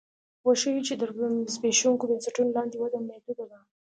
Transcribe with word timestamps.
وښیو 0.45 0.85
چې 0.87 0.93
تر 1.01 1.09
زبېښونکو 1.53 2.09
بنسټونو 2.11 2.51
لاندې 2.57 2.75
وده 2.77 2.97
محدوده 3.09 3.45
ده 3.51 3.59